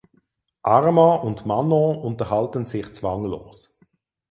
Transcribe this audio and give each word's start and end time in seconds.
Armand 0.63 1.23
und 1.25 1.45
Manon 1.45 1.95
unterhalten 1.97 2.65
sich 2.65 2.91
zwanglos. 2.91 3.77